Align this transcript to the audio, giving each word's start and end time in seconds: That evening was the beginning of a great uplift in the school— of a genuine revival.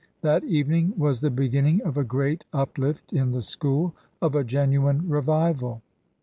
That 0.21 0.43
evening 0.43 0.95
was 0.97 1.21
the 1.21 1.29
beginning 1.29 1.83
of 1.83 1.95
a 1.95 2.03
great 2.03 2.43
uplift 2.51 3.13
in 3.13 3.33
the 3.33 3.43
school— 3.43 3.93
of 4.23 4.33
a 4.33 4.43
genuine 4.43 5.07
revival. 5.07 5.83